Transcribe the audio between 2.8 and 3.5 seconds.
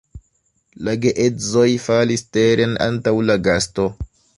antaŭ la